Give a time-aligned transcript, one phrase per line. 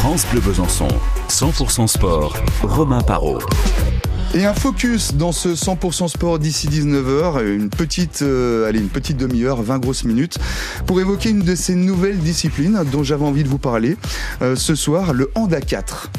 [0.00, 0.88] France Bleu Besançon,
[1.28, 3.38] 100% sport, Romain Parot.
[4.32, 9.18] Et un focus dans ce 100% sport d'ici 19h, une petite, euh, allez, une petite
[9.18, 10.38] demi-heure, 20 grosses minutes,
[10.86, 13.98] pour évoquer une de ces nouvelles disciplines dont j'avais envie de vous parler
[14.40, 16.10] euh, ce soir, le Handa 4.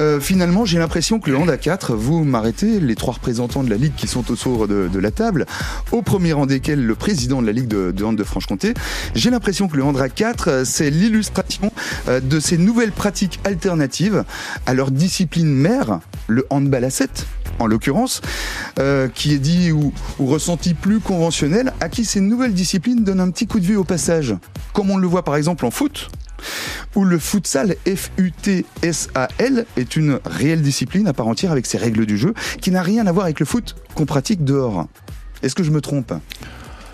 [0.00, 3.76] Euh, finalement, j'ai l'impression que le Honda 4, vous m'arrêtez, les trois représentants de la
[3.76, 5.46] Ligue qui sont autour de, de la table,
[5.92, 8.74] au premier rang desquels le président de la Ligue de, de hand de Franche-Comté,
[9.14, 11.72] j'ai l'impression que le Honda 4, c'est l'illustration
[12.08, 14.24] euh, de ces nouvelles pratiques alternatives
[14.66, 17.26] à leur discipline mère, le handball à 7
[17.60, 18.20] en l'occurrence,
[18.80, 23.20] euh, qui est dit ou, ou, ressenti plus conventionnel, à qui ces nouvelles disciplines donnent
[23.20, 24.34] un petit coup de vue au passage.
[24.72, 26.10] Comme on le voit par exemple en foot,
[26.94, 32.18] où le futsal, F-U-T-S-A-L, est une réelle discipline à part entière avec ses règles du
[32.18, 34.86] jeu, qui n'a rien à voir avec le foot qu'on pratique dehors.
[35.42, 36.12] Est-ce que je me trompe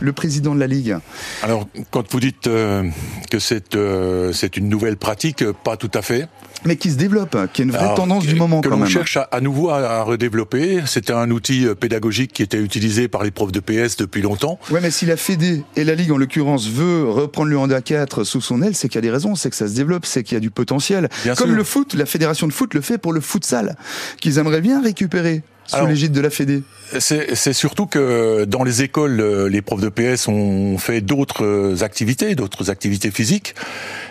[0.01, 0.97] le président de la Ligue?
[1.43, 2.89] Alors, quand vous dites euh,
[3.31, 3.39] que
[3.77, 6.27] euh, c'est une nouvelle pratique, pas tout à fait
[6.65, 9.17] mais qui se développe, qui est une vraie Alors, tendance du moment que l'on cherche
[9.17, 10.83] à, à nouveau à, à redévelopper.
[10.87, 14.59] C'était un outil euh, pédagogique qui était utilisé par les profs de PS depuis longtemps.
[14.71, 18.25] Ouais, mais si la Fédé et la Ligue en l'occurrence veut reprendre le handball 4
[18.25, 20.23] sous son aile, c'est qu'il y a des raisons, c'est que ça se développe, c'est
[20.23, 21.09] qu'il y a du potentiel.
[21.25, 21.57] Bien Comme sûr.
[21.57, 23.77] le foot, la fédération de foot le fait pour le futsal,
[24.21, 26.63] qu'ils aimeraient bien récupérer sous l'égide de la Fédé.
[26.99, 31.83] C'est surtout que dans les écoles, euh, les profs de PS ont fait d'autres euh,
[31.83, 33.55] activités, d'autres activités physiques,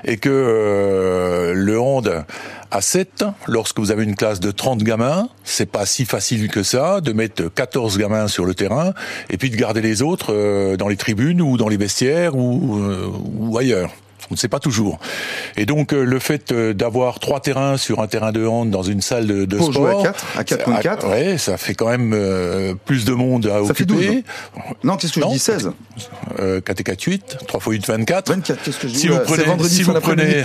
[0.05, 2.25] et que euh, le hand
[2.71, 6.63] à 7, lorsque vous avez une classe de 30 gamins, c'est pas si facile que
[6.63, 8.93] ça de mettre 14 gamins sur le terrain
[9.29, 12.79] et puis de garder les autres euh, dans les tribunes ou dans les vestiaires ou,
[12.79, 13.07] euh,
[13.37, 13.91] ou ailleurs.
[14.31, 14.99] On ne sait pas toujours.
[15.57, 18.83] Et donc euh, le fait euh, d'avoir trois terrains sur un terrain de hand dans
[18.83, 21.07] une salle de, de Pour sport, jouer à 4, à 4 contre 4.
[21.09, 24.07] ouais, ça fait quand même euh, plus de monde à Ça fait occuper.
[24.07, 24.23] 12,
[24.83, 25.29] Non, qu'est-ce que Non.
[25.29, 25.71] je dis 16
[26.39, 28.29] Euh, 4 et 4, 8, 3 fois 8, 24.
[28.31, 30.43] 24, qu'est-ce que je dis Si vous c'est prenez, vendredi si vous prenez,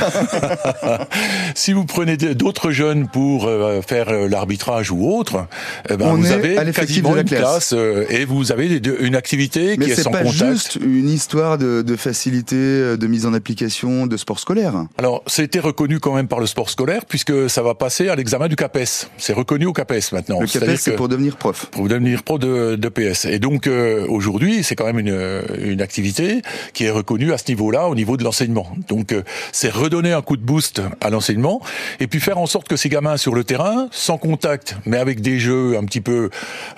[1.55, 5.47] si vous prenez d'autres jeunes pour euh, faire l'arbitrage ou autre,
[5.89, 7.41] eh ben On vous avez quasiment de la une classe.
[7.41, 10.53] classe euh, et vous avez une activité Mais qui est c'est sans pas contact.
[10.53, 14.73] juste une histoire de, de facilité, de mise en application, de sport scolaire.
[14.99, 18.49] Alors, c'était reconnu quand même par le sport scolaire puisque ça va passer à l'examen
[18.49, 19.09] du CAPES.
[19.19, 20.41] C'est reconnu au CAPES maintenant.
[20.41, 21.67] Le CAPES, c'est pour devenir prof.
[21.67, 23.25] pour devenir pro de, de PS.
[23.25, 26.43] Et donc euh, aujourd'hui, c'est quand même une, une activité
[26.73, 28.69] qui est reconnue à ce niveau-là, au niveau de l'enseignement.
[28.89, 31.61] Donc euh, c'est redonner un coup de boost à l'enseignement
[32.01, 35.21] et puis faire en sorte que ces gamins sur le terrain, sans contact, mais avec
[35.21, 36.31] des jeux un petit peu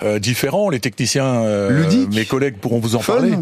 [0.03, 3.13] euh, différents, les techniciens, euh, mes collègues pourront vous en Fun.
[3.13, 3.33] parler.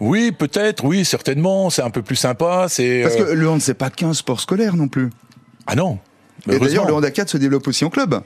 [0.00, 1.70] Oui, peut-être, oui, certainement.
[1.70, 2.66] C'est un peu plus sympa.
[2.68, 5.10] C'est Parce euh, que le hand, c'est pas qu'un sport scolaire non plus.
[5.66, 5.98] ah non.
[6.50, 8.22] Et d'ailleurs, le hand à 4 se développe aussi en club.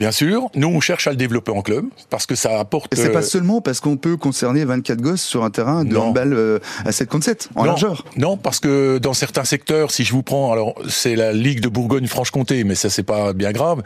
[0.00, 2.94] Bien sûr, nous on cherche à le développer en club parce que ça apporte.
[2.96, 6.32] C'est euh, pas seulement parce qu'on peut concerner 24 gosses sur un terrain de handball
[6.32, 8.06] euh, à 7 contre 7, en non, largeur.
[8.16, 11.68] Non, parce que dans certains secteurs, si je vous prends, alors c'est la Ligue de
[11.68, 13.82] Bourgogne-Franche-Comté, mais ça c'est pas bien grave.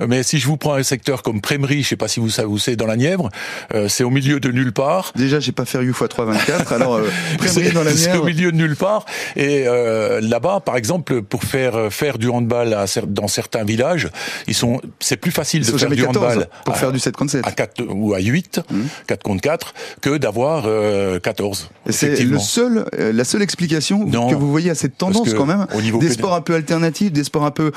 [0.00, 2.28] Euh, Mais si je vous prends un secteur comme Prémery, je sais pas si vous
[2.28, 3.30] savez où c'est dans la Nièvre,
[3.74, 5.12] euh, c'est au milieu de nulle part.
[5.16, 7.08] Déjà, j'ai pas fait U x 3 24, alors euh,
[7.38, 8.24] Prémery dans la c'est au Nièvre.
[8.26, 9.06] milieu de nulle part.
[9.34, 14.10] Et euh, là-bas, par exemple, pour faire euh, faire du handball à dans certains villages,
[14.46, 16.98] ils sont, c'est plus facile Ils de faire du 14 handball pour à- faire du
[16.98, 17.46] 7 contre 7.
[17.46, 18.60] à 4 ou à 8,
[19.06, 21.70] 4 contre 4, que d'avoir euh, 14.
[21.88, 25.30] Et c'est le seul, euh, la seule explication Non, que vous voyez à cette tendance
[25.30, 27.72] que quand même, au niveau des pédé- sports un peu alternatifs, des sports un peu,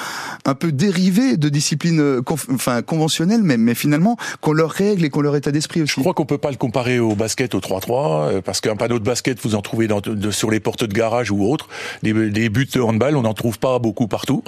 [0.45, 2.21] un peu dérivés de disciplines, euh,
[2.53, 5.93] enfin conventionnelles, mais, mais finalement qu'on leur règle et qu'on leur état d'esprit aussi.
[5.95, 8.99] Je crois qu'on peut pas le comparer au basket au 3-3 euh, parce qu'un panneau
[8.99, 11.67] de basket vous en trouvez dans, de- sur les portes de garage ou autres.
[12.03, 14.43] Les, les buts de handball on n'en trouve pas beaucoup partout.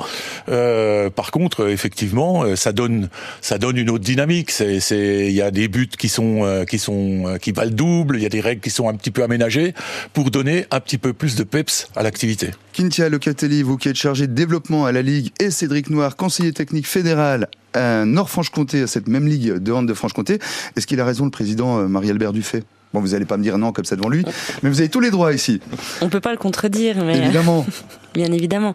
[0.49, 3.09] Euh, par contre, euh, effectivement, ça donne
[3.41, 4.51] ça donne une autre dynamique.
[4.59, 8.17] Il y a des buts qui sont euh, euh, qui valent double.
[8.17, 9.73] Il y a des règles qui sont un petit peu aménagées
[10.13, 12.51] pour donner un petit peu plus de peps à l'activité.
[12.73, 16.53] Kintia Locatelli, vous qui êtes chargé de développement à la Ligue, et Cédric Noir, conseiller
[16.53, 20.39] technique fédéral à Nord-Franche-Comté, à cette même Ligue de hand de Franche-Comté.
[20.75, 22.63] Est-ce qu'il a raison, le président euh, Marie-Albert Dufay?
[22.93, 24.25] Bon, vous allez pas me dire non comme ça devant lui,
[24.63, 25.61] mais vous avez tous les droits ici,
[26.01, 27.65] On peut pas le contredire, mais évidemment.
[28.15, 28.73] bien évidemment.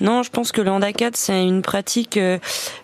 [0.00, 2.38] Non, je pense que le handicap c'est une pratique euh,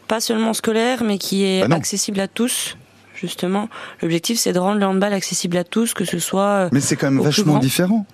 [0.07, 2.77] pas seulement scolaire, mais qui est Bah accessible à tous.
[3.15, 3.71] Justement,
[4.03, 6.97] l'objectif c'est de rendre le handball accessible à tous, que ce soit euh, Mais c'est
[6.97, 8.05] quand même vachement différent.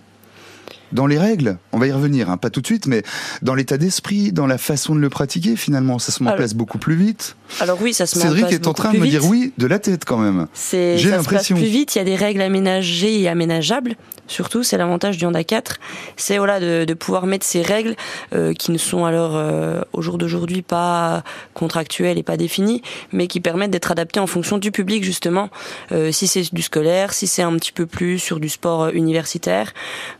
[0.93, 3.03] Dans les règles, on va y revenir, hein, pas tout de suite, mais
[3.43, 6.55] dans l'état d'esprit, dans la façon de le pratiquer, finalement, ça se met en place
[6.55, 7.37] beaucoup plus vite.
[7.61, 9.53] Alors oui, ça se met en Cédric place est en train de me dire oui
[9.59, 10.47] de la tête quand même.
[10.53, 11.57] C'est J'ai ça se passe l'impression.
[11.57, 11.95] plus vite.
[11.95, 13.97] Il y a des règles aménagées et aménageables.
[14.29, 15.79] Surtout, c'est l'avantage du Honda 4.
[16.17, 17.97] C'est voilà de, de pouvoir mettre ces règles
[18.35, 21.23] euh, qui ne sont alors euh, au jour d'aujourd'hui pas
[21.55, 25.51] contractuelles et pas définies, mais qui permettent d'être adaptées en fonction du public justement.
[25.91, 29.75] Euh, si c'est du scolaire, si c'est un petit peu plus sur du sport universitaire.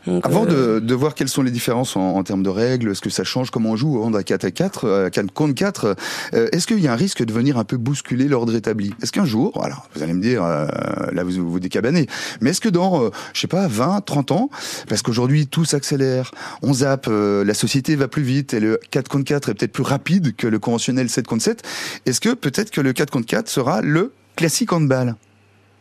[0.05, 3.01] Donc, Avant euh, de, de, voir quelles sont les différences en, termes de règles, est-ce
[3.01, 5.95] que ça change, comment on joue au à 4 à 4, 4 contre 4.
[6.33, 8.93] Est-ce qu'il y a un risque de venir un peu bousculer l'ordre établi?
[9.01, 12.07] Est-ce qu'un jour, voilà, vous allez me dire, là vous vous décabanez,
[12.41, 14.49] mais est-ce que dans, je sais pas, 20, 30 ans,
[14.87, 16.31] parce qu'aujourd'hui tout s'accélère,
[16.61, 19.83] on zappe, la société va plus vite et le 4 contre 4 est peut-être plus
[19.83, 21.63] rapide que le conventionnel 7 contre 7,
[22.05, 25.15] est-ce que peut-être que le 4 contre 4 sera le classique handball?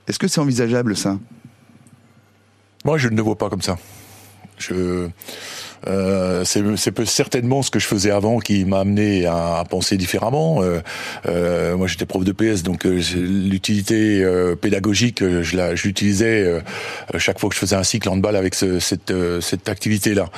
[0.09, 1.19] Est-ce que c'est envisageable ça?
[2.85, 3.79] Moi, je ne le vois pas comme ça.
[4.59, 5.09] Je,
[5.89, 10.63] euh, c'est certainement ce que je faisais avant qui m'a amené à, penser différemment.
[10.63, 10.81] Euh,
[11.27, 14.25] euh, moi, j'étais prof de PS, donc euh, l'utilité
[14.61, 16.63] pédagogique, je l'utilisais
[17.19, 20.29] chaque fois que je faisais un cycle handball avec ce, cette, cette activité-là.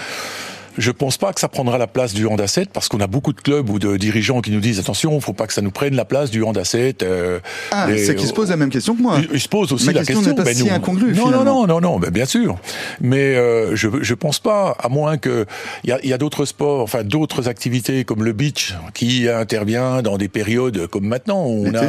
[0.79, 3.07] Je pense pas que ça prendra la place du hand à 7 parce qu'on a
[3.07, 5.71] beaucoup de clubs ou de dirigeants qui nous disent attention, faut pas que ça nous
[5.71, 7.03] prenne la place du hand à 7.
[7.03, 7.41] Euh,
[7.71, 9.19] ah, c'est qu'ils se posent la même question que moi.
[9.33, 10.17] Ils, se posent aussi la question.
[10.17, 10.35] question.
[10.35, 12.57] Pas ben si incongrue, non, non, non, non, non, ben bien sûr.
[13.01, 15.47] Mais euh, je je pense pas, à moins que
[15.85, 20.03] il y a, y a d'autres sports, enfin d'autres activités comme le beach qui intervient
[20.03, 21.85] dans des périodes comme maintenant où on a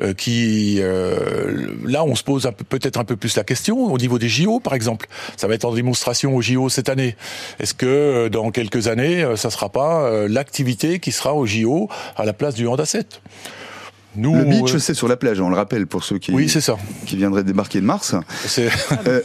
[0.00, 4.18] euh, qui euh, là on se pose peut-être un peu plus la question au niveau
[4.18, 5.06] des JO par exemple.
[5.36, 7.16] Ça va être en démonstration aux JO cette année.
[7.60, 11.46] Est-ce que euh, dans quelques années, euh, ça sera pas euh, l'activité qui sera au
[11.46, 13.20] JO à la place du hand 7.
[14.16, 16.62] Nous, le beach, c'est sur la plage, on le rappelle pour ceux qui, oui, c'est
[16.62, 16.76] ça.
[17.04, 18.14] qui viendraient débarquer de Mars.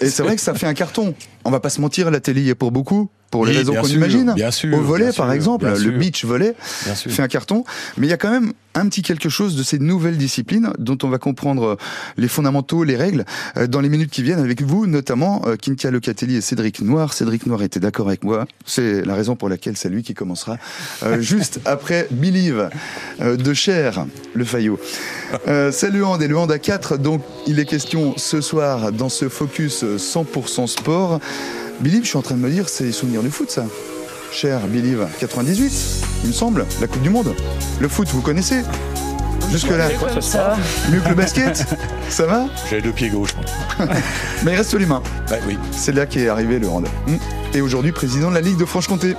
[0.01, 1.15] et c'est vrai que ça fait un carton.
[1.45, 3.87] On va pas se mentir, la télé y est pour beaucoup pour les raisons qu'on
[3.87, 4.33] imagine.
[4.35, 4.77] Bien sûr.
[4.77, 7.63] Au volet, par exemple, le beach volet fait un carton.
[7.97, 10.97] Mais il y a quand même un petit quelque chose de ces nouvelles disciplines dont
[11.03, 11.77] on va comprendre
[12.17, 13.25] les fondamentaux, les règles
[13.57, 17.13] euh, dans les minutes qui viennent avec vous, notamment euh, Kintia Locatelli et Cédric Noir.
[17.13, 18.47] Cédric Noir était d'accord avec moi.
[18.65, 20.57] C'est la raison pour laquelle c'est lui qui commencera
[21.03, 22.69] euh, juste après Believe
[23.19, 24.79] de Cher, le Fayot.
[25.45, 26.97] c'est le hand et le hand à 4.
[26.97, 31.19] Donc il est question ce soir dans ce focus 100% sport
[31.79, 33.65] Believe, je suis en train de me dire, c'est les souvenirs du foot, ça.
[34.31, 35.73] Cher Believe, 98,
[36.23, 37.33] il me semble, la Coupe du Monde.
[37.79, 38.63] Le foot, vous connaissez
[39.51, 39.89] Jusque-là.
[40.21, 40.55] Ça.
[40.89, 41.65] Mieux que le basket
[42.09, 43.35] Ça va J'avais deux pieds gauche.
[44.45, 45.03] Mais il reste les mains.
[45.29, 45.57] Bah, oui.
[45.71, 46.87] C'est là qu'est arrivé le hand.
[47.53, 49.15] Et aujourd'hui, président de la Ligue de Franche-Comté.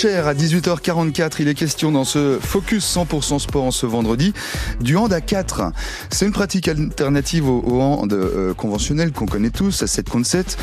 [0.00, 1.32] Cher à 18h44.
[1.40, 4.32] Il est question dans ce Focus 100% sport en ce vendredi
[4.80, 5.74] du hand à 4.
[6.08, 10.56] C'est une pratique alternative au, hand euh, conventionnel qu'on connaît tous à 7 contre 7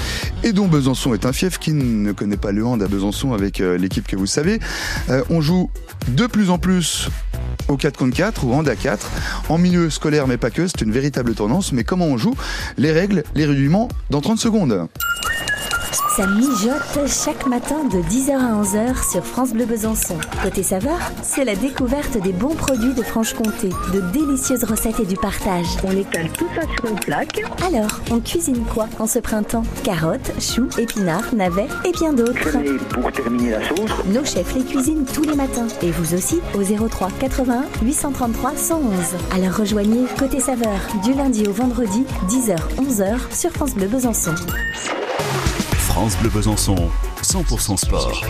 [0.43, 3.61] et dont Besançon est un fief qui ne connaît pas le hand à Besançon avec
[3.61, 4.59] euh, l'équipe que vous savez.
[5.09, 5.69] Euh, on joue
[6.07, 7.07] de plus en plus
[7.67, 9.07] au 4 contre 4 ou hand à 4
[9.49, 11.73] en milieu scolaire mais pas que, c'est une véritable tendance.
[11.73, 12.33] Mais comment on joue
[12.79, 14.87] Les règles, les rudiments dans 30 secondes.
[16.17, 20.17] Ça mijote chaque matin de 10h à 11h sur France Bleu Besançon.
[20.41, 25.15] Côté saveur, c'est la découverte des bons produits de Franche-Comté, de délicieuses recettes et du
[25.15, 25.67] partage.
[25.83, 27.43] On étale tout ça sur une plaque.
[27.63, 29.61] Alors, on cuisine quoi en ce printemps?
[29.83, 32.55] Carottes, choux, épinards, navets et bien d'autres.
[32.65, 35.67] Et pour terminer la sauce, Nos chefs les cuisinent tous les matins.
[35.83, 38.91] Et vous aussi au 03 81 833 111.
[39.35, 44.33] Alors rejoignez Côté saveur du lundi au vendredi 10h 11h sur France Bleu Besançon.
[45.97, 46.75] France Bleu Besançon,
[47.23, 48.23] 100% sport.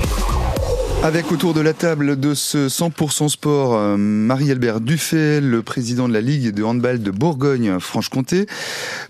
[1.03, 6.13] Avec autour de la table de ce 100% sport, euh, Marie-Albert Dufay, le président de
[6.13, 8.45] la Ligue de handball de Bourgogne-Franche-Comté,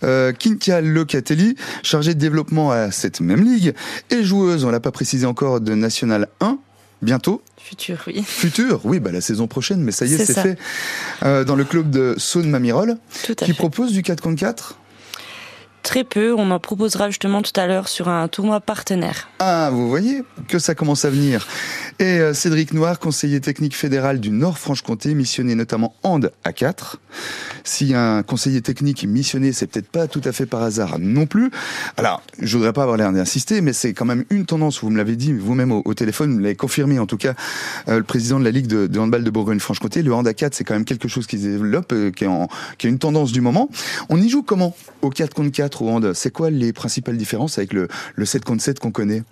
[0.03, 3.75] euh, Kintia Locatelli, chargé de développement à cette même ligue,
[4.09, 6.57] et joueuse, on l'a pas précisé encore, de National 1,
[7.03, 7.43] bientôt.
[7.57, 8.23] Futur, oui.
[8.25, 10.57] Futur, oui, bah la saison prochaine, mais ça y est, C'est fait.
[11.21, 12.97] Euh, dans le club de Saône-Mamirol,
[13.37, 13.53] qui fait.
[13.53, 14.79] propose du 4 contre 4
[15.87, 16.33] Très peu.
[16.33, 19.29] On en proposera justement tout à l'heure sur un tournoi partenaire.
[19.39, 21.47] Ah, vous voyez que ça commence à venir.
[21.99, 26.99] Et euh, Cédric Noir, conseiller technique fédéral du Nord-Franche-Comté, missionné notamment Hand à 4.
[27.63, 31.25] Si un conseiller technique est missionné, c'est peut-être pas tout à fait par hasard non
[31.25, 31.49] plus.
[31.97, 34.97] Alors, je voudrais pas avoir l'air d'insister, mais c'est quand même une tendance, vous me
[34.97, 37.33] l'avez dit vous-même au, téléphone, vous l'avez confirmé en tout cas,
[37.87, 40.63] euh, le président de la Ligue de, handball de Bourgogne-Franche-Comté, le Hand à 4, c'est
[40.63, 43.69] quand même quelque chose qui se développe, euh, qui, est une tendance du moment.
[44.09, 47.57] On y joue comment Au 4 contre 4 au hand C'est quoi les principales différences
[47.57, 49.23] avec le, le 7 contre 7 qu'on connaît?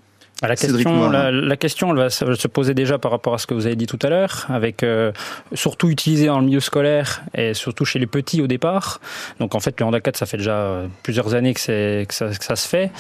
[0.44, 3.38] La Cédric question, la, la question elle va se se poser déjà par rapport à
[3.38, 5.14] ce que vous avez dit tout à l'heure, avec euh,
[5.54, 9.00] surtout utilisé dans le milieu scolaire et surtout chez les petits au départ.
[9.40, 12.28] Donc en fait, le handicap, ça fait déjà euh, plusieurs années que, c'est- que, ça,
[12.28, 12.92] que ça se fait,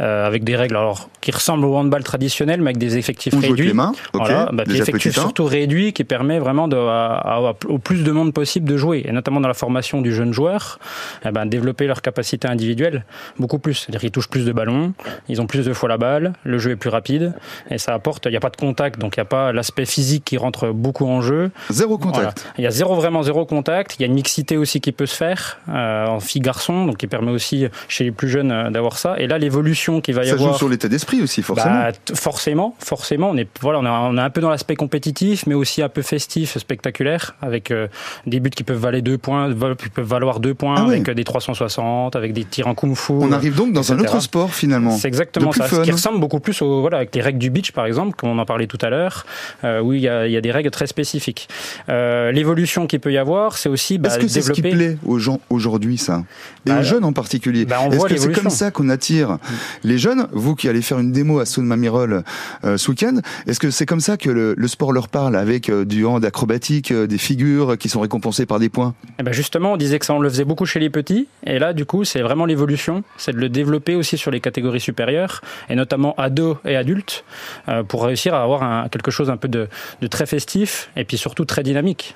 [0.00, 3.40] euh, avec des règles alors qui ressemblent au handball traditionnel, mais avec des effectifs On
[3.40, 3.68] joue réduits.
[3.68, 4.22] les mains, ok.
[4.26, 8.10] Voilà, bah, des effectifs surtout réduits qui permet vraiment de, à- à- au plus de
[8.10, 10.80] monde possible de jouer, et notamment dans la formation du jeune joueur,
[11.24, 13.04] eh ben, développer leur capacité individuelle
[13.38, 13.74] beaucoup plus.
[13.74, 14.92] C'est-à-dire qu'ils touchent plus de ballons,
[15.28, 17.34] ils ont plus de fois la balle, le jeu est plus rapide,
[17.70, 19.86] et ça apporte, il n'y a pas de contact, donc il n'y a pas l'aspect
[19.86, 21.50] physique qui rentre beaucoup en jeu.
[21.70, 22.12] Zéro Voilà.
[22.18, 22.46] contact.
[22.58, 23.94] Il y a zéro, vraiment zéro contact.
[23.98, 27.06] Il y a une mixité aussi qui peut se faire euh, en filles-garçons, donc qui
[27.06, 29.14] permet aussi chez les plus jeunes euh, d'avoir ça.
[29.18, 30.52] Et là, l'évolution qu'il va y Ça avoir.
[30.52, 31.74] joue sur l'état d'esprit aussi, forcément.
[31.74, 35.46] Bah, forcément, forcément, on est voilà, on est, on est un peu dans l'aspect compétitif,
[35.46, 37.88] mais aussi un peu festif, spectaculaire, avec euh,
[38.26, 41.24] des buts qui peuvent valoir deux points, qui peuvent valoir deux points, Ah avec des
[41.24, 43.12] 360, avec des tirs en kung-fu.
[43.12, 44.90] On arrive donc dans un autre sport finalement.
[44.92, 45.68] C'est exactement ça.
[45.68, 48.30] Ce qui ressemble beaucoup plus au, voilà, avec les règles du beach, par exemple, comme
[48.30, 49.26] on en parlait tout à l'heure,
[49.64, 51.48] euh, où il y, a, il y a des règles très spécifiques.
[51.88, 54.96] Euh, L'évolution qu'il peut y avoir, c'est aussi bah, Est-ce que c'est ce qui développer.
[54.96, 56.24] plaît aux gens aujourd'hui, ça?
[56.66, 59.38] Et Bah, aux jeunes en particulier bah, Est-ce que c'est comme ça qu'on attire
[59.84, 60.28] les jeunes?
[60.32, 62.22] Vous qui allez faire une démo à Saône-Mamirol
[62.64, 65.70] euh, ce week-end, est-ce que c'est comme ça que le, le sport leur parle avec
[65.70, 68.94] du hand acrobatique, des figures qui sont récompensées par des points?
[69.18, 71.58] Eh ben justement, on disait que ça, on le faisait beaucoup chez les petits, et
[71.58, 75.40] là, du coup, c'est vraiment l'évolution, c'est de le développer aussi sur les catégories supérieures,
[75.68, 77.24] et notamment ados et adultes,
[77.68, 79.68] euh, pour réussir à avoir quelque chose un peu de,
[80.08, 82.14] très festif, et puis surtout très dynamique.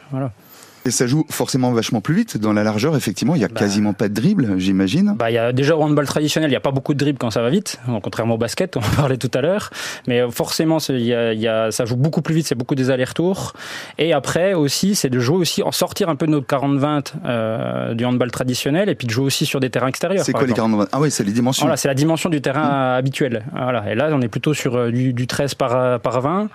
[0.84, 2.36] Et ça joue forcément vachement plus vite.
[2.36, 3.54] Dans la largeur, effectivement, il y a Bah.
[3.60, 5.14] quasiment pas de dribble, j'imagine.
[5.18, 7.18] Bah, il y a déjà au handball traditionnel, il n'y a pas beaucoup de dribbles
[7.18, 9.70] quand ça va vite, contrairement au basket, on en parlait tout à l'heure.
[10.06, 12.90] Mais euh, forcément, y a, y a, ça joue beaucoup plus vite, c'est beaucoup des
[12.90, 13.52] allers-retours.
[13.98, 17.94] Et après aussi, c'est de jouer aussi, en sortir un peu de notre 40-20 euh,
[17.94, 20.24] du handball traditionnel, et puis de jouer aussi sur des terrains extérieurs.
[20.24, 20.72] C'est quoi les exemple.
[20.72, 21.64] 40 Ah oui, c'est les dimensions.
[21.64, 23.44] Voilà, c'est la dimension du terrain habituel.
[23.52, 23.90] Voilà.
[23.90, 26.48] Et là, on est plutôt sur euh, du, du 13 par, euh, par 20.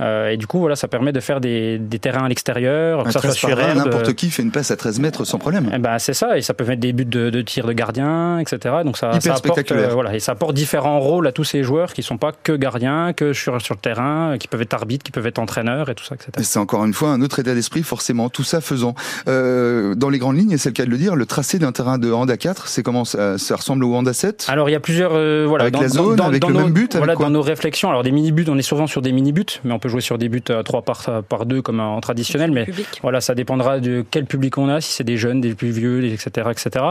[0.00, 3.12] Euh, et du coup, voilà, ça permet de faire des, des terrains à l'extérieur, que
[3.12, 3.75] ça soit 13 par sur 20, herbe.
[3.76, 5.70] N'importe qui fait une passe à 13 mètres sans problème.
[5.74, 8.38] Eh ben, c'est ça, et ça peut mettre des buts de, de tir de gardien,
[8.38, 8.76] etc.
[8.84, 9.90] Donc ça, Hyper ça apporte, spectaculaire.
[9.90, 12.52] euh, voilà, et ça apporte différents rôles à tous ces joueurs qui sont pas que
[12.52, 15.88] gardiens, que sur, sur le terrain, euh, qui peuvent être arbitres, qui peuvent être entraîneurs
[15.90, 16.30] et tout ça, etc.
[16.38, 18.94] Et C'est encore une fois un autre état d'esprit, forcément, tout ça faisant.
[19.28, 21.72] Euh, dans les grandes lignes, et c'est le cas de le dire, le tracé d'un
[21.72, 24.68] terrain de hand à 4, c'est comment ça, ça ressemble au hand à 7 Alors
[24.68, 27.14] il y a plusieurs euh, voilà Avec la zone, avec le nos, même but, voilà
[27.14, 27.88] dans nos réflexions.
[27.88, 30.00] Alors des mini buts, on est souvent sur des mini buts, mais on peut jouer
[30.00, 32.86] sur des buts à 3 par par 2 comme en traditionnel, mais Public.
[33.02, 36.04] Voilà, ça dépendra de quel public on a, si c'est des jeunes, des plus vieux,
[36.04, 36.84] etc., etc.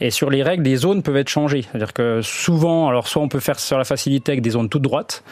[0.00, 1.64] Et sur les règles, les zones peuvent être changées.
[1.70, 4.82] C'est-à-dire que souvent, alors soit on peut faire sur la facilité avec des zones toutes
[4.82, 5.22] droites,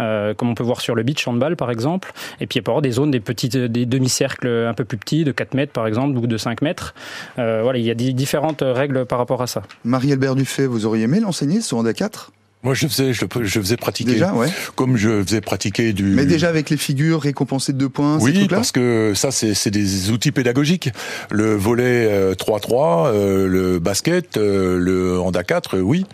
[0.00, 2.68] euh, comme on peut voir sur le beach handball par exemple, et puis il y
[2.68, 5.86] avoir des zones, des petites, des demi-cercles un peu plus petits, de 4 mètres par
[5.86, 6.94] exemple, ou de 5 mètres.
[7.38, 9.62] Euh, voilà, il y a différentes règles par rapport à ça.
[9.84, 13.76] Marie-Albert Dufay, vous auriez aimé l'enseigner, hand à 4 Moi, je faisais, je, je faisais
[13.78, 14.12] pratiquer.
[14.12, 14.48] Déjà, ouais.
[14.76, 16.04] Comme je faisais pratiquer du.
[16.04, 18.18] Mais déjà avec les figures récompensées de deux points.
[18.20, 20.90] Oui, parce que ça, c'est des outils pédagogiques.
[21.30, 26.04] Le volet euh, 3-3, euh, le basket, euh, le handa 4, euh, oui.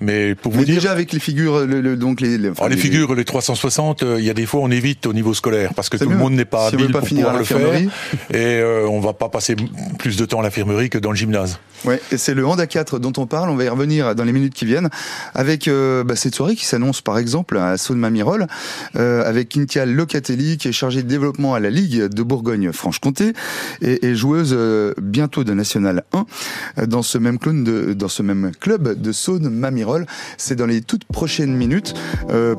[0.00, 0.76] Mais pour vous Mais dire.
[0.76, 4.02] déjà avec les figures, le, le- donc les, les, enfin, Alors, les figures, les 360,
[4.02, 6.16] euh, il y a des fois on évite au niveau scolaire parce que tout le
[6.16, 7.74] monde n'est pas Si habile pas pour finir pouvoir le faire
[8.30, 9.54] et euh, on va pas passer
[9.98, 11.60] plus de temps à l'infirmerie que dans le gymnase.
[11.84, 13.50] Ouais, et c'est le Honda 4 dont on parle.
[13.50, 14.88] On va y revenir dans les minutes qui viennent
[15.34, 18.46] avec euh, bah, cette soirée qui s'annonce par exemple à Saône-Mamirol
[18.96, 23.32] euh, avec Kintia Locatelli qui est chargée de développement à la Ligue de Bourgogne-Franche-Comté
[23.80, 26.26] et, joueuse euh, bientôt de National 1
[26.78, 27.62] euh, dans ce même club
[29.00, 30.06] de Saône-Mamirol.
[30.36, 31.94] C'est dans les toutes prochaines minutes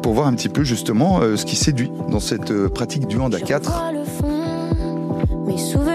[0.01, 3.71] pour voir un petit peu justement ce qui séduit dans cette pratique du 4.
[4.19, 5.92] Fond, mes souvenirs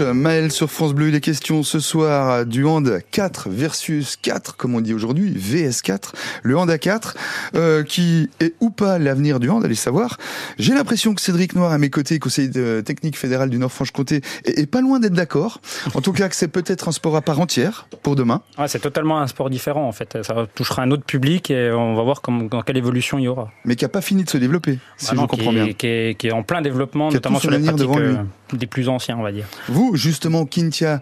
[0.00, 4.80] Maël sur France Bleu, les questions ce soir du hand 4 versus 4, comme on
[4.80, 7.14] dit aujourd'hui, VS4, le hand à 4,
[7.54, 10.18] euh, qui est ou pas l'avenir du hand, allez savoir.
[10.58, 12.50] J'ai l'impression que Cédric Noir, à mes côtés, conseiller
[12.82, 15.60] technique fédéral du Nord-Franche-Comté, est, est pas loin d'être d'accord.
[15.94, 18.40] En tout cas, que c'est peut-être un sport à part entière pour demain.
[18.68, 20.18] C'est totalement un sport différent en fait.
[20.22, 23.28] Ça touchera un autre public et on va voir comment, dans quelle évolution il y
[23.28, 23.50] aura.
[23.64, 25.64] mais qui a pas fini de se développer, si Ah non, je comprends qui, est-
[25.64, 25.72] bien.
[25.74, 28.14] Qui est, qui est en plein développement, Qui notamment sur les pratiques devant lui.
[28.56, 29.46] Des plus anciens, on va dire.
[29.68, 31.00] Vous, justement, Kintia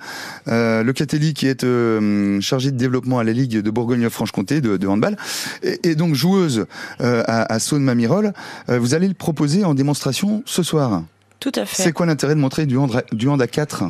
[0.49, 4.87] euh, Locatelli, qui est euh, chargée de développement à la Ligue de Bourgogne-Franche-Comté de, de
[4.87, 5.17] handball,
[5.63, 6.67] et, et donc joueuse
[7.01, 8.33] euh, à, à Saône-Mamirol,
[8.69, 11.03] euh, vous allez le proposer en démonstration ce soir.
[11.41, 11.83] Tout à fait.
[11.83, 13.85] C'est quoi l'intérêt de montrer du hand, du hand à 4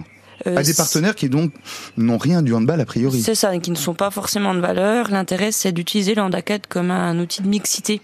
[0.47, 1.53] Euh, à des partenaires qui donc
[1.99, 5.11] n'ont rien du handball a priori C'est ça, qui ne sont pas forcément de valeur.
[5.11, 8.01] L'intérêt, c'est d'utiliser le handicap comme un outil de mixité,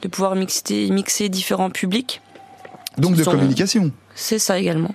[0.00, 2.22] de pouvoir mixer, mixer différents publics.
[2.96, 3.90] Donc de sont- communication.
[4.18, 4.94] C'est ça également.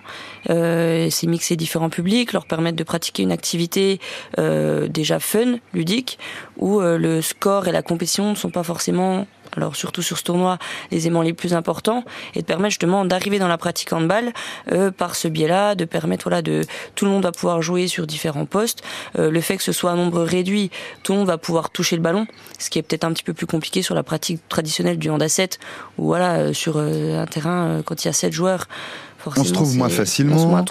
[0.49, 3.99] Euh, c'est mixer différents publics, leur permettre de pratiquer une activité
[4.39, 6.17] euh, déjà fun, ludique,
[6.57, 10.23] où euh, le score et la compétition ne sont pas forcément, alors surtout sur ce
[10.23, 10.57] tournoi,
[10.91, 12.03] les aimants les plus importants,
[12.35, 14.31] et de permettre justement d'arriver dans la pratique handball
[14.71, 16.63] euh, par ce biais-là, de permettre voilà de
[16.95, 18.81] tout le monde va pouvoir jouer sur différents postes.
[19.17, 20.71] Euh, le fait que ce soit un nombre réduit,
[21.03, 22.27] tout le monde va pouvoir toucher le ballon,
[22.59, 25.21] ce qui est peut-être un petit peu plus compliqué sur la pratique traditionnelle du hand
[25.21, 25.59] à 7,
[25.97, 28.67] où voilà euh, sur un terrain quand il y a 7 joueurs.
[29.25, 30.65] On se trouve moins facilement.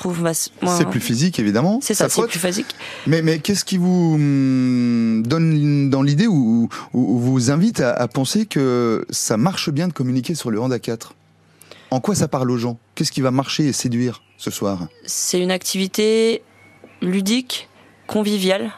[0.77, 1.79] C'est plus physique, évidemment.
[1.83, 2.67] C'est ça, c'est plus physique.
[3.07, 7.93] Mais, mais qu'est-ce qui vous hum, donne dans l'idée ou, ou- ou vous invite à,
[7.93, 11.15] à penser que ça marche bien de communiquer sur le hand à 4
[11.91, 12.79] En quoi ça parle aux gens?
[12.95, 14.87] Qu'est-ce qui va marcher et séduire ce soir?
[15.07, 16.43] C'est une activité
[17.03, 17.69] ludique,
[18.07, 18.73] conviviale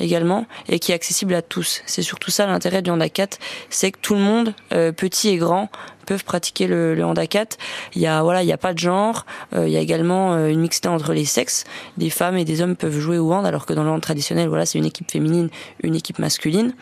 [0.00, 1.82] également, et qui est accessible à tous.
[1.86, 3.38] C'est surtout ça l'intérêt du hand à 4,
[3.70, 5.70] c'est que tout le monde, euh, petit et grand,
[6.06, 7.56] peuvent pratiquer le, le hand à 4.
[7.94, 9.24] Il y a voilà, il y a pas de genre.
[9.54, 11.64] euh, il y a également euh, une mixité entre les sexes.
[11.96, 14.48] Des femmes et des hommes peuvent jouer au hand, alors que dans le hand traditionnel,
[14.48, 15.48] voilà, c'est une équipe féminine,
[15.82, 16.74] une équipe masculine.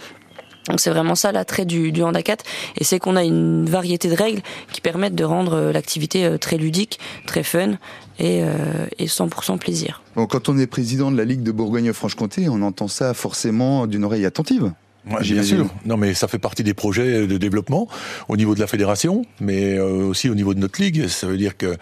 [0.68, 2.44] Donc c'est vraiment ça l'attrait du, du hand à 4
[2.76, 7.00] et c'est qu'on a une variété de règles qui permettent de rendre l'activité très ludique,
[7.26, 7.78] très fun
[8.22, 10.00] et, euh, et 100% plaisir.
[10.14, 14.04] Bon, quand on est président de la Ligue de Bourgogne-Franche-Comté, on entend ça forcément d'une
[14.04, 14.72] oreille attentive.
[15.10, 15.66] Ouais, bien sûr.
[15.84, 17.88] Non, mais ça fait partie des projets de développement
[18.28, 21.08] au niveau de la fédération, mais euh, aussi au niveau de notre ligue.
[21.08, 21.76] Ça veut dire que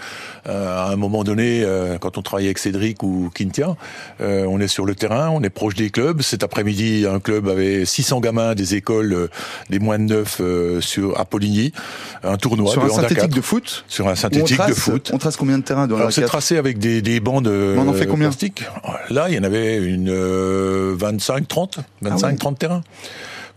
[0.48, 3.76] euh, à un moment donné, euh, quand on travaille avec Cédric ou Quintia,
[4.22, 6.22] euh, on est sur le terrain, on est proche des clubs.
[6.22, 9.28] Cet après-midi, un club avait 600 gamins des écoles euh,
[9.68, 11.72] des moins de 9 euh, sur à Poligny,
[12.24, 13.34] un tournoi sur de un synthétique 4.
[13.34, 15.10] de foot sur un synthétique trace, de foot.
[15.12, 17.86] On trace combien de terrains dans Alors c'est 4 tracé avec des, des bandes On
[17.86, 18.64] en fait combien plastiques.
[19.10, 22.36] Là, il y en avait une euh, 25, 30, 25, Ah ouais.
[22.36, 22.82] 30 terrains.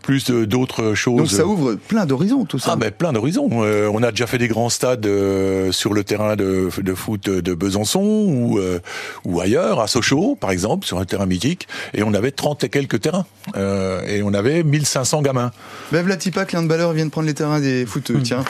[0.04, 1.16] Plus d'autres choses.
[1.16, 2.72] Donc ça ouvre plein d'horizons tout ça.
[2.74, 3.48] Ah ben plein d'horizons.
[3.64, 7.30] Euh, on a déjà fait des grands stades euh, sur le terrain de, de foot
[7.30, 8.80] de Besançon ou euh,
[9.24, 12.68] ou ailleurs, à Sochaux par exemple, sur un terrain mythique, et on avait 30 et
[12.68, 13.24] quelques terrains
[13.56, 15.52] et on avait 1500 gamins.
[15.90, 18.20] Latipa, clin de balleur, viennent prendre les terrains des footeux.
[18.22, 18.44] Tiens,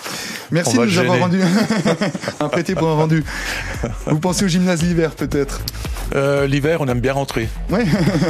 [0.51, 1.41] merci de nous avoir rendu
[2.41, 3.25] un prêté pour un rendu.
[4.07, 5.61] Vous pensez au gymnase l'hiver peut-être?
[6.15, 7.49] Euh, L'hiver, on aime bien rentrer.
[7.71, 7.85] Ouais.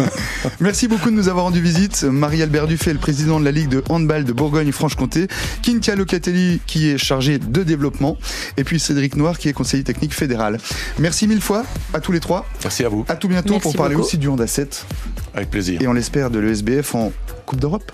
[0.60, 2.04] Merci beaucoup de nous avoir rendu visite.
[2.04, 5.28] Marie-Albert Dufay, le président de la Ligue de handball de Bourgogne-Franche-Comté.
[5.62, 8.16] Kintia Locatelli, qui est chargé de développement.
[8.56, 10.58] Et puis Cédric Noir, qui est conseiller technique fédéral.
[10.98, 12.46] Merci mille fois à tous les trois.
[12.62, 13.04] Merci à vous.
[13.08, 14.06] À tout bientôt Merci pour parler beaucoup.
[14.06, 14.86] aussi du hand à 7.
[15.34, 15.82] Avec plaisir.
[15.82, 17.12] Et on l'espère de l'ESBF en
[17.46, 17.90] Coupe d'Europe.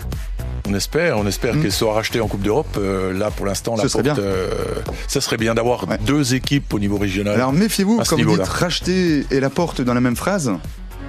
[0.69, 1.63] On espère, on espère Mm.
[1.63, 2.77] qu'elle soit rachetée en Coupe d'Europe.
[2.79, 4.25] Euh, là, pour l'instant, la Ce serait porte, bien.
[4.25, 4.49] euh,
[5.09, 5.99] ça serait bien d'avoir Ouais.
[6.05, 7.35] deux équipes au niveau régional.
[7.35, 10.53] Alors méfiez-vous, quand vous dites racheter et la porte dans la même phrase.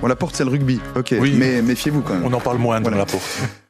[0.01, 1.13] Bon, la porte c'est le rugby, ok.
[1.19, 1.35] Oui.
[1.37, 2.25] Mais méfiez-vous quand même.
[2.25, 2.95] on en parle moins Voilà.
[2.97, 3.23] dans la porte.